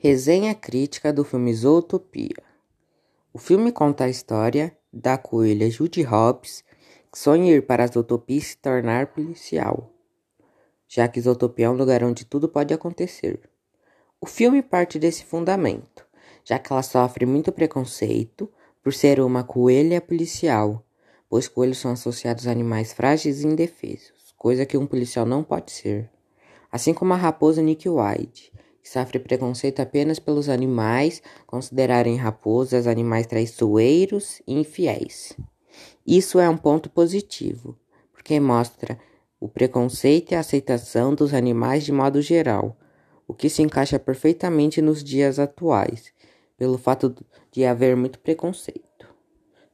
[0.00, 2.40] Resenha crítica do filme Zootopia.
[3.32, 6.62] O filme conta a história da coelha Judy Hopps,
[7.10, 9.92] que sonha ir para a Zootopia e se tornar policial,
[10.86, 13.50] já que Zootopia é um lugar onde tudo pode acontecer.
[14.20, 16.06] O filme parte desse fundamento,
[16.44, 18.48] já que ela sofre muito preconceito
[18.84, 20.86] por ser uma coelha policial,
[21.28, 25.72] pois coelhos são associados a animais frágeis e indefesos, coisa que um policial não pode
[25.72, 26.08] ser.
[26.70, 28.52] Assim como a raposa Nick White,
[28.88, 35.36] que sofre preconceito apenas pelos animais considerarem raposas animais traiçoeiros e infiéis.
[36.06, 37.76] Isso é um ponto positivo,
[38.10, 38.98] porque mostra
[39.38, 42.78] o preconceito e a aceitação dos animais de modo geral,
[43.26, 46.10] o que se encaixa perfeitamente nos dias atuais,
[46.56, 47.14] pelo fato
[47.52, 49.06] de haver muito preconceito,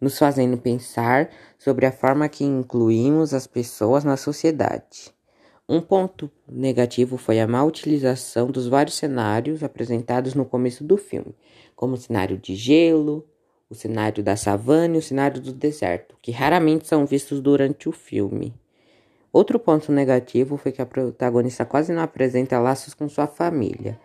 [0.00, 5.13] nos fazendo pensar sobre a forma que incluímos as pessoas na sociedade.
[5.66, 11.34] Um ponto negativo foi a má utilização dos vários cenários apresentados no começo do filme,
[11.74, 13.26] como o cenário de gelo,
[13.70, 17.92] o cenário da savana e o cenário do deserto, que raramente são vistos durante o
[17.92, 18.52] filme.
[19.32, 23.98] Outro ponto negativo foi que a protagonista quase não apresenta laços com sua família,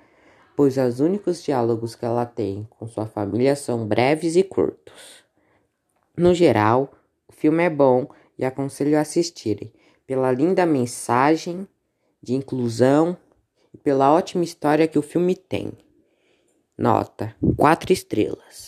[0.55, 5.25] pois os únicos diálogos que ela tem com sua família são breves e curtos.
[6.15, 6.89] No geral,
[7.27, 8.07] o filme é bom
[8.37, 9.73] e aconselho a assistirem
[10.09, 11.67] pela linda mensagem
[12.19, 13.15] de inclusão
[13.71, 15.71] e pela ótima história que o filme tem.
[16.75, 18.67] Nota: 4 estrelas.